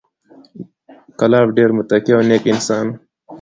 کلاب 1.19 1.47
ډېر 1.57 1.69
متقي 1.77 2.11
او 2.15 2.21
نېک 2.29 2.43
انسان 2.53 2.85
و، 2.89 2.93